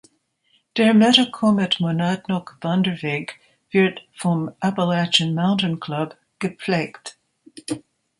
[0.77, 3.35] Der Metacomet-Monadnock-Wanderweg
[3.69, 7.19] wird vom "Appalachian Mountain Club" gepflegt.